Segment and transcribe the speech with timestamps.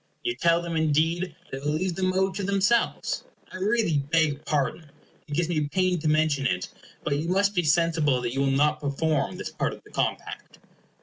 [0.23, 3.23] You tell them, indeed, that you will leave the mode to themselves.
[3.51, 4.89] I really beg pardon
[5.27, 6.69] it gives me pain to mention it
[7.03, 10.57] but you must be sensible that you will not perform this part of the compact.